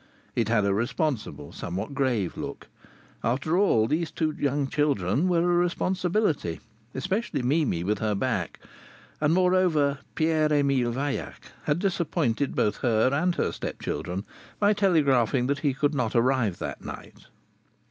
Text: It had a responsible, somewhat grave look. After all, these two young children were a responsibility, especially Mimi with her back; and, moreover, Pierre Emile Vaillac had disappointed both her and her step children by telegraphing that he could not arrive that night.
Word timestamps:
It 0.35 0.49
had 0.49 0.65
a 0.65 0.73
responsible, 0.73 1.51
somewhat 1.51 1.93
grave 1.93 2.35
look. 2.35 2.67
After 3.23 3.55
all, 3.55 3.85
these 3.85 4.09
two 4.09 4.31
young 4.31 4.65
children 4.65 5.27
were 5.27 5.43
a 5.43 5.55
responsibility, 5.55 6.59
especially 6.95 7.43
Mimi 7.43 7.83
with 7.83 7.99
her 7.99 8.15
back; 8.15 8.59
and, 9.21 9.31
moreover, 9.31 9.99
Pierre 10.15 10.51
Emile 10.51 10.91
Vaillac 10.91 11.51
had 11.65 11.77
disappointed 11.77 12.55
both 12.55 12.77
her 12.77 13.11
and 13.13 13.35
her 13.35 13.51
step 13.51 13.79
children 13.79 14.25
by 14.59 14.73
telegraphing 14.73 15.45
that 15.45 15.59
he 15.59 15.71
could 15.71 15.93
not 15.93 16.15
arrive 16.15 16.57
that 16.57 16.83
night. 16.83 17.27